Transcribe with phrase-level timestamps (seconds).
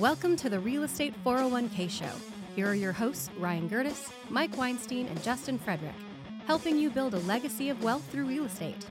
[0.00, 2.10] Welcome to the Real Estate 401k Show.
[2.56, 5.94] Here are your hosts, Ryan Gerdes, Mike Weinstein, and Justin Frederick,
[6.48, 8.84] helping you build a legacy of wealth through real estate.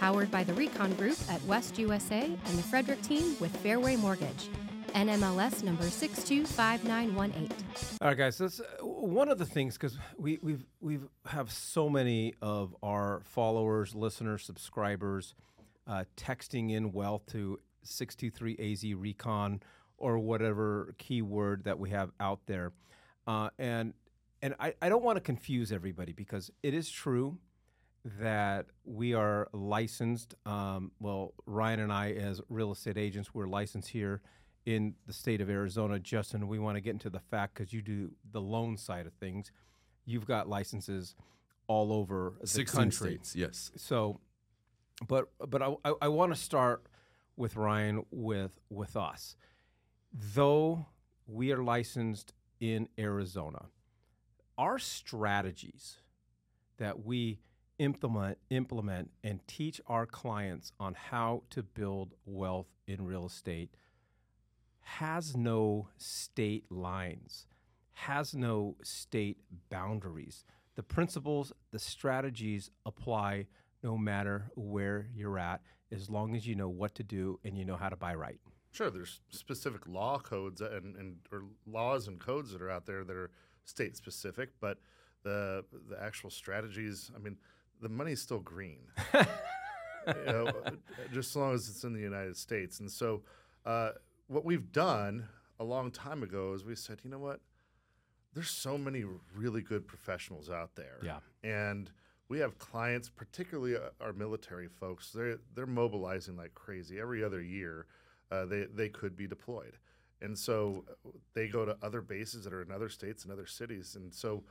[0.00, 4.48] Powered by the Recon Group at West USA and the Frederick team with Fairway Mortgage.
[4.96, 7.56] NMLS number 625918.
[8.00, 8.40] All right, guys.
[8.40, 8.50] Uh,
[8.84, 14.44] one of the things because we we've we've have so many of our followers, listeners,
[14.44, 15.36] subscribers
[15.86, 19.62] uh, texting in wealth to six two three AZ Recon
[19.98, 22.72] or whatever keyword that we have out there,
[23.26, 23.92] uh, and
[24.42, 27.38] and I, I don't want to confuse everybody because it is true
[28.20, 30.34] that we are licensed.
[30.46, 34.22] Um, well, Ryan and I, as real estate agents, we're licensed here
[34.66, 35.98] in the state of Arizona.
[35.98, 39.12] Justin, we want to get into the fact because you do the loan side of
[39.14, 39.50] things.
[40.04, 41.14] You've got licenses
[41.66, 43.10] all over the 16 country.
[43.10, 43.70] states, yes.
[43.76, 44.20] So,
[45.06, 46.84] but but I, I, I want to start
[47.36, 49.36] with Ryan with with us.
[50.20, 50.86] Though
[51.28, 53.66] we are licensed in Arizona,
[54.56, 55.98] our strategies
[56.78, 57.38] that we
[57.78, 63.76] implement implement and teach our clients on how to build wealth in real estate
[64.80, 67.46] has no state lines,
[67.92, 69.36] has no state
[69.70, 70.44] boundaries.
[70.74, 73.46] The principles, the strategies apply
[73.84, 75.60] no matter where you're at,
[75.92, 78.40] as long as you know what to do and you know how to buy right.
[78.78, 83.02] Sure, there's specific law codes and, and or laws and codes that are out there
[83.02, 83.32] that are
[83.64, 84.78] state specific, but
[85.24, 87.38] the the actual strategies, I mean,
[87.82, 88.78] the money's still green.
[89.14, 89.24] you
[90.28, 90.52] know,
[91.12, 92.78] just as long as it's in the United States.
[92.78, 93.22] And so,
[93.66, 93.90] uh,
[94.28, 95.26] what we've done
[95.58, 97.40] a long time ago is we said, you know what?
[98.32, 99.04] There's so many
[99.34, 101.00] really good professionals out there.
[101.02, 101.18] Yeah.
[101.42, 101.90] And
[102.28, 105.10] we have clients, particularly uh, our military folks.
[105.10, 107.86] They're they're mobilizing like crazy every other year.
[108.30, 109.76] Uh, they they could be deployed,
[110.20, 113.46] and so uh, they go to other bases that are in other states and other
[113.46, 113.94] cities.
[113.96, 114.42] And so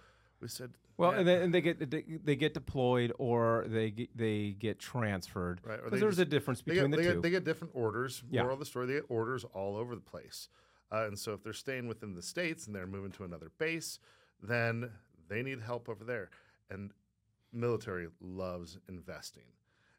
[0.41, 3.91] we said, Well, yeah, and, then, and they get they, they get deployed or they
[3.91, 5.61] get, they get transferred.
[5.63, 7.13] Right, Because there's just- a difference they between get, the they two.
[7.15, 8.23] Get, they get different orders.
[8.31, 8.41] Yeah.
[8.41, 10.49] Moral of the story: they get orders all over the place.
[10.91, 13.99] Uh, and so if they're staying within the states and they're moving to another base,
[14.41, 14.89] then
[15.27, 16.29] they need help over there.
[16.69, 16.91] And
[17.51, 19.43] military loves investing.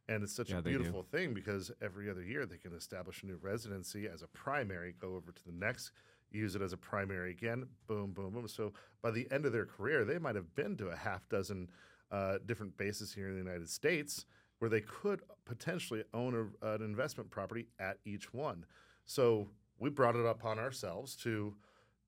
[0.08, 3.26] And it's such Yeah, a beautiful thing because every other year they can establish a
[3.26, 5.92] new residency as a primary, go over to the next,
[6.30, 8.48] use it as a primary again, boom, boom, boom.
[8.48, 11.68] So by the end of their career, they might have been to a half dozen
[12.10, 14.24] uh, different bases here in the United States
[14.58, 18.64] where they could potentially own a, an investment property at each one.
[19.04, 19.48] So
[19.78, 21.54] we brought it upon ourselves to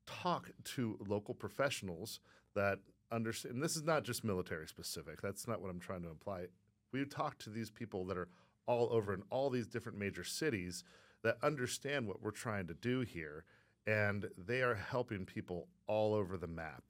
[0.06, 2.20] talk to local professionals
[2.54, 2.78] that
[3.12, 3.54] understand.
[3.54, 5.20] And this is not just military specific.
[5.22, 6.46] That's not what I'm trying to imply.
[6.92, 8.28] We talk to these people that are
[8.66, 10.84] all over in all these different major cities
[11.22, 13.44] that understand what we're trying to do here,
[13.86, 16.84] and they are helping people all over the map.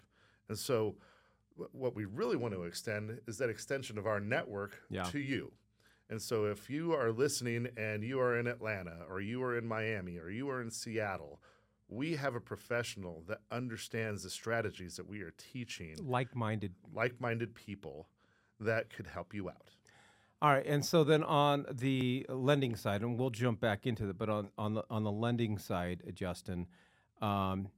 [0.48, 0.96] And so,
[1.56, 5.04] wh- what we really want to extend is that extension of our network Yeah.
[5.04, 5.52] to you.
[6.08, 9.66] And so, if you are listening and you are in Atlanta, or you are in
[9.66, 11.40] Miami, or you are in Seattle,
[11.88, 16.74] we have a professional that understands the strategies that we are teaching Like-minded.
[16.94, 18.08] like minded people
[18.60, 19.70] that could help you out.
[20.42, 24.16] All right, and so then on the lending side, and we'll jump back into it,
[24.16, 26.66] but on on the on the lending side, Justin,
[27.20, 27.68] um,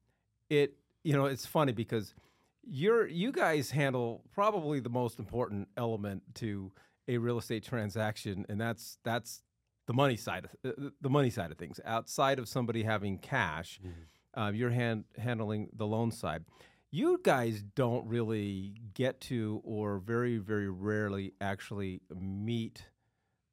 [0.49, 2.15] it you know it's funny because
[2.65, 6.71] you're you guys handle probably the most important element to
[7.09, 9.43] a real estate transaction, and that's that's
[9.87, 11.81] the money side of the, the money side of things.
[11.85, 13.81] Outside of somebody having cash,
[14.35, 16.45] uh, you're hand, handling the loan side.
[16.95, 22.85] You guys don't really get to, or very, very rarely actually meet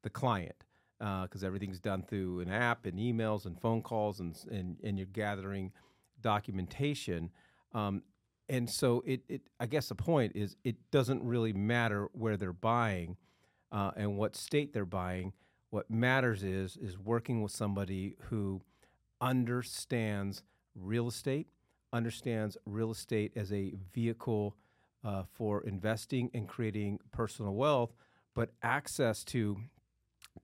[0.03, 0.66] the client
[1.00, 5.07] because everything's done through an app and emails and phone calls, and and, and you're
[5.07, 5.72] gathering
[6.19, 7.31] documentation.
[7.73, 8.03] Um,
[8.49, 12.51] and so it, it, I guess the point is, it doesn't really matter where they're
[12.51, 13.16] buying
[13.72, 15.31] uh, and what state they're buying.
[15.69, 18.59] What matters is is working with somebody who
[19.22, 20.44] understands
[20.75, 21.47] real estate,
[21.94, 24.56] understands real estate as a vehicle
[25.03, 27.94] uh, for investing and creating personal wealth,
[28.36, 29.58] but access to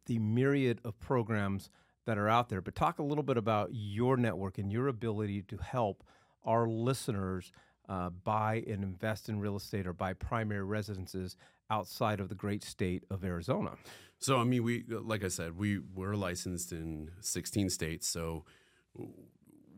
[0.06, 1.70] the myriad of programs
[2.06, 2.62] that are out there.
[2.62, 6.04] But talk a little bit about your network and your ability to help
[6.44, 7.52] our listeners
[7.90, 11.36] uh, buy and invest in real estate or buy primary residences
[11.70, 13.72] outside of the great state of Arizona.
[14.20, 18.46] So I mean, we like I said, we we're licensed in 16 states, so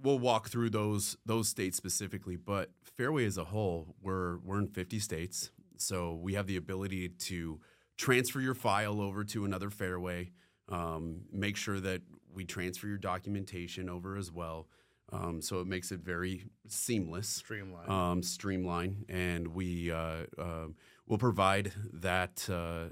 [0.01, 2.35] we'll walk through those those states specifically.
[2.35, 7.09] But Fairway as a whole, we're we're in 50 states, so we have the ability
[7.09, 7.59] to
[7.97, 10.31] transfer your file over to another Fairway.
[10.69, 12.01] Um, make sure that
[12.33, 14.67] we transfer your documentation over as well.
[15.13, 17.89] Um, so it makes it very seamless, Streamlined.
[17.89, 20.75] um, streamline, and we uh, um
[21.07, 22.89] will provide that uh,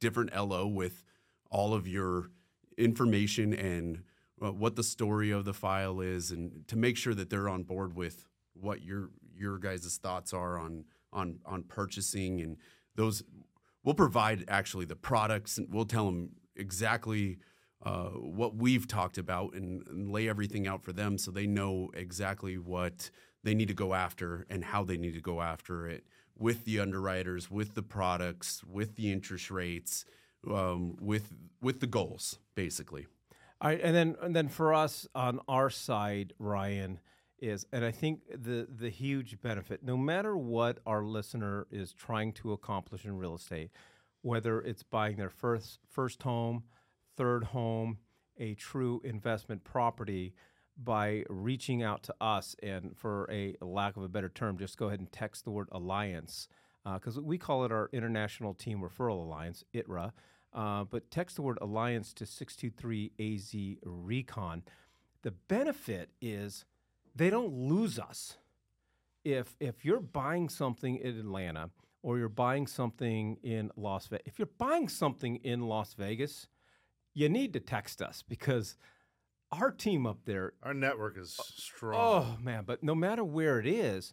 [0.00, 1.04] different LO with
[1.50, 2.30] all of your
[2.78, 4.02] information and
[4.42, 7.62] uh, what the story of the file is, and to make sure that they're on
[7.62, 12.56] board with what your your guys' thoughts are on on on purchasing and
[12.96, 13.22] those.
[13.82, 17.36] We'll provide actually the products, and we'll tell them exactly
[17.84, 21.90] uh, what we've talked about and, and lay everything out for them so they know
[21.94, 23.10] exactly what
[23.42, 26.04] they need to go after and how they need to go after it
[26.36, 30.04] with the underwriters, with the products, with the interest rates,
[30.50, 33.06] um, with with the goals, basically.
[33.64, 37.00] All right, and then and then for us on our side, Ryan
[37.38, 42.34] is, and I think the the huge benefit, no matter what our listener is trying
[42.34, 43.70] to accomplish in real estate,
[44.20, 46.64] whether it's buying their first first home,
[47.16, 47.96] third home,
[48.36, 50.34] a true investment property,
[50.76, 54.88] by reaching out to us, and for a lack of a better term, just go
[54.88, 56.48] ahead and text the word alliance
[56.84, 60.12] uh, because we call it our International Team Referral Alliance, ITRA.
[60.54, 64.62] Uh, but text the word alliance to 623AZ Recon.
[65.22, 66.64] The benefit is
[67.14, 68.36] they don't lose us.
[69.24, 71.70] If, if you're buying something in Atlanta
[72.02, 76.46] or you're buying something in Las Vegas, if you're buying something in Las Vegas,
[77.14, 78.76] you need to text us because
[79.50, 81.94] our team up there Our network is strong.
[81.96, 84.12] Oh man, but no matter where it is,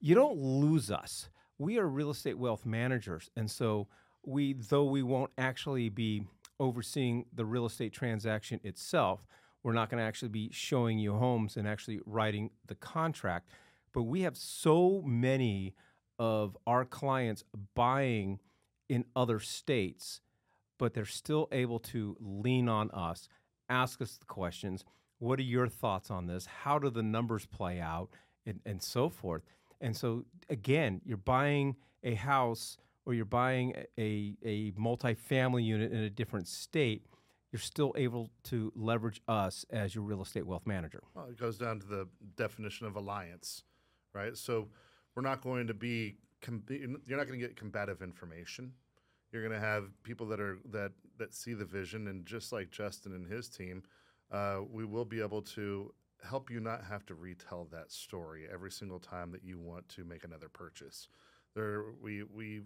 [0.00, 1.28] you don't lose us.
[1.58, 3.88] We are real estate wealth managers, and so
[4.26, 6.24] we, though we won't actually be
[6.60, 9.26] overseeing the real estate transaction itself,
[9.62, 13.48] we're not going to actually be showing you homes and actually writing the contract.
[13.92, 15.74] But we have so many
[16.18, 17.44] of our clients
[17.74, 18.40] buying
[18.88, 20.20] in other states,
[20.78, 23.28] but they're still able to lean on us,
[23.68, 24.84] ask us the questions.
[25.18, 26.46] What are your thoughts on this?
[26.46, 28.10] How do the numbers play out?
[28.46, 29.42] And, and so forth.
[29.80, 32.76] And so, again, you're buying a house
[33.06, 37.06] or you're buying a, a multifamily unit in a different state,
[37.52, 41.02] you're still able to leverage us as your real estate wealth manager.
[41.14, 43.62] Well, it goes down to the definition of alliance,
[44.12, 44.36] right?
[44.36, 44.68] So
[45.14, 48.72] we're not going to be com- you're not going to get combative information.
[49.30, 52.70] You're going to have people that are that that see the vision, and just like
[52.70, 53.82] Justin and his team,
[54.32, 55.92] uh, we will be able to
[56.24, 60.04] help you not have to retell that story every single time that you want to
[60.04, 61.08] make another purchase.
[61.54, 62.62] There, we we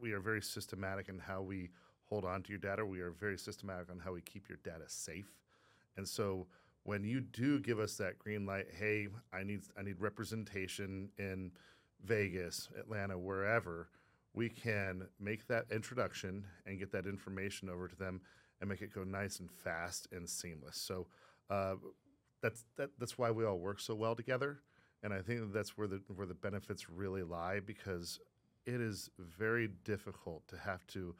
[0.00, 1.70] we are very systematic in how we
[2.04, 2.84] hold on to your data.
[2.84, 5.32] We are very systematic on how we keep your data safe,
[5.96, 6.46] and so
[6.84, 11.52] when you do give us that green light, hey, I need I need representation in
[12.04, 13.88] Vegas, Atlanta, wherever,
[14.34, 18.20] we can make that introduction and get that information over to them
[18.60, 20.76] and make it go nice and fast and seamless.
[20.76, 21.06] So
[21.50, 21.74] uh,
[22.42, 24.60] that's that, that's why we all work so well together,
[25.02, 28.20] and I think that's where the where the benefits really lie because
[28.66, 31.14] it is very difficult to have to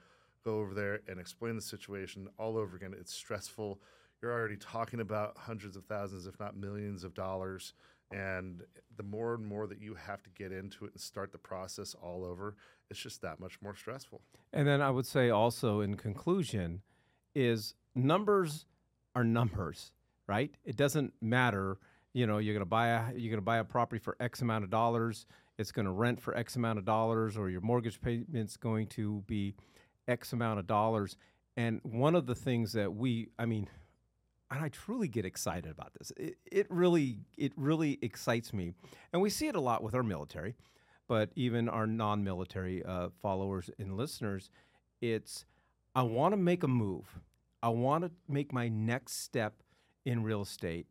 [0.44, 2.94] go over there and explain the situation all over again.
[2.98, 3.80] It's stressful.
[4.22, 7.72] You're already talking about hundreds of thousands, if not millions of dollars.
[8.12, 8.62] And
[8.96, 11.94] the more and more that you have to get into it and start the process
[11.94, 12.56] all over,
[12.90, 14.20] it's just that much more stressful.
[14.52, 16.82] And then I would say also in conclusion
[17.34, 18.66] is numbers
[19.14, 19.92] are numbers,
[20.26, 20.50] right?
[20.64, 21.78] It doesn't matter,
[22.12, 24.42] you know, you're going to buy a you're going to buy a property for X
[24.42, 25.26] amount of dollars,
[25.58, 29.23] it's going to rent for X amount of dollars or your mortgage payment's going to
[29.26, 29.54] be
[30.08, 31.16] X amount of dollars.
[31.56, 33.68] And one of the things that we, I mean,
[34.50, 36.12] and I truly get excited about this.
[36.16, 38.73] It, it really, it really excites me,
[39.12, 40.56] and we see it a lot with our military,
[41.08, 44.50] but even our non-military uh, followers and listeners.
[45.00, 45.44] It's
[45.94, 47.20] I want to make a move.
[47.62, 49.62] I want to make my next step
[50.04, 50.87] in real estate,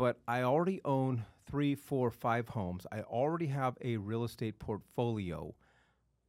[0.00, 2.86] but I already own three, four, five homes.
[2.90, 5.54] I already have a real estate portfolio.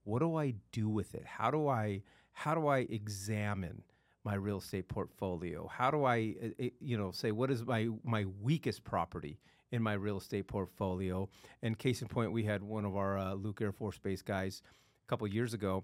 [0.04, 1.24] What do I do with it?
[1.26, 2.02] How do I
[2.34, 3.82] how do I examine
[4.26, 5.70] my real estate portfolio?
[5.74, 9.40] How do I, uh, you know, say what is my my weakest property
[9.72, 11.30] in my real estate portfolio?
[11.62, 14.64] And case in point, we had one of our uh, Luke Air Force Base guys
[14.66, 15.82] a couple years ago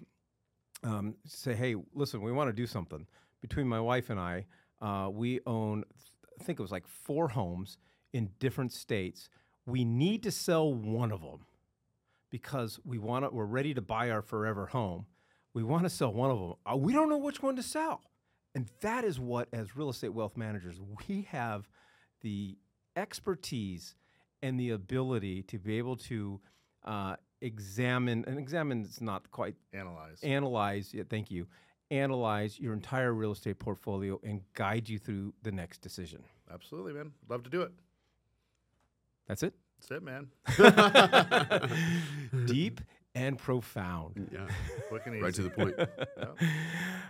[0.83, 3.07] um, say, "Hey, listen, we want to do something."
[3.39, 4.45] Between my wife and I,
[4.81, 5.85] uh, we own,
[6.39, 7.77] I think it was like four homes
[8.13, 9.29] in different states.
[9.65, 11.45] We need to sell one of them
[12.29, 13.29] because we want to.
[13.29, 15.05] We're ready to buy our forever home.
[15.53, 16.53] We want to sell one of them.
[16.65, 18.01] Uh, we don't know which one to sell.
[18.55, 21.67] And that is what, as real estate wealth managers, we have
[22.21, 22.57] the
[22.95, 23.95] expertise
[24.41, 26.39] and the ability to be able to
[26.85, 30.19] uh, examine, and examine is not quite Analyze.
[30.23, 31.47] analyze, yeah, thank you,
[31.91, 36.23] analyze your entire real estate portfolio and guide you through the next decision.
[36.51, 37.11] Absolutely, man.
[37.29, 37.71] Love to do it.
[39.27, 39.53] That's it.
[39.79, 40.29] That's it, man.
[42.45, 42.81] Deep
[43.13, 44.29] and profound.
[44.31, 44.47] Yeah,
[44.89, 45.75] Quick and right to the point.
[46.17, 46.25] Yeah.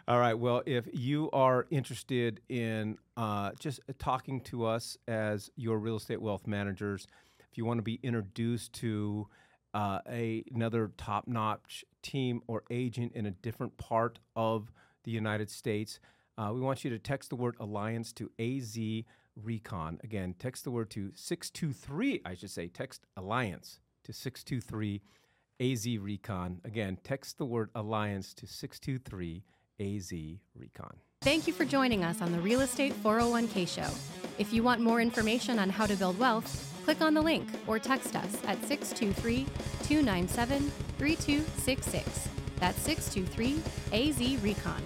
[0.08, 0.34] All right.
[0.34, 6.22] Well, if you are interested in uh, just talking to us as your real estate
[6.22, 7.08] wealth managers,
[7.52, 9.28] if you want to be introduced to
[9.78, 14.72] uh, a, another top notch team or agent in a different part of
[15.04, 16.00] the United States,
[16.36, 18.76] uh, we want you to text the word alliance to AZ
[19.36, 20.00] Recon.
[20.04, 25.00] Again, text the word to 623, I should say, text alliance to 623
[25.60, 26.60] AZ Recon.
[26.66, 29.44] Again, text the word alliance to 623
[29.80, 30.12] AZ
[30.56, 30.98] Recon.
[31.22, 33.90] Thank you for joining us on the Real Estate 401k Show.
[34.38, 37.80] If you want more information on how to build wealth, click on the link or
[37.80, 39.46] text us at 623
[39.84, 42.30] 297 3266.
[42.60, 44.82] That's 623 AZ Recon.